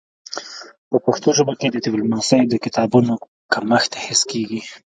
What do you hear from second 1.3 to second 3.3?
ژبه کي د ډيپلوماسی د کتابونو